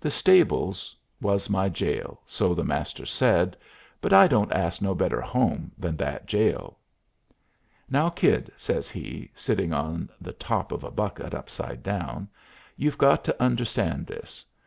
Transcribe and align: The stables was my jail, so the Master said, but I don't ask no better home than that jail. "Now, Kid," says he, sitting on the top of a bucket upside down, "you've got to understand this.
The 0.00 0.10
stables 0.10 0.96
was 1.20 1.50
my 1.50 1.68
jail, 1.68 2.22
so 2.24 2.54
the 2.54 2.64
Master 2.64 3.04
said, 3.04 3.58
but 4.00 4.10
I 4.10 4.26
don't 4.26 4.50
ask 4.54 4.80
no 4.80 4.94
better 4.94 5.20
home 5.20 5.70
than 5.76 5.98
that 5.98 6.24
jail. 6.24 6.78
"Now, 7.86 8.08
Kid," 8.08 8.50
says 8.56 8.88
he, 8.88 9.30
sitting 9.34 9.74
on 9.74 10.08
the 10.18 10.32
top 10.32 10.72
of 10.72 10.82
a 10.82 10.90
bucket 10.90 11.34
upside 11.34 11.82
down, 11.82 12.26
"you've 12.78 12.96
got 12.96 13.22
to 13.24 13.42
understand 13.42 14.06
this. 14.06 14.46